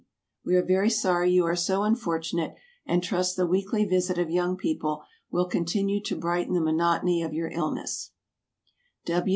We 0.43 0.55
are 0.55 0.65
very 0.65 0.89
sorry 0.89 1.29
you 1.31 1.45
are 1.45 1.55
so 1.55 1.83
unfortunate, 1.83 2.55
and 2.87 3.03
trust 3.03 3.35
the 3.35 3.45
weekly 3.45 3.85
visit 3.85 4.17
of 4.17 4.31
Young 4.31 4.57
People 4.57 5.03
will 5.29 5.45
continue 5.47 6.01
to 6.05 6.15
brighten 6.15 6.55
the 6.55 6.59
monotony 6.59 7.21
of 7.21 7.35
your 7.35 7.49
illness. 7.51 8.09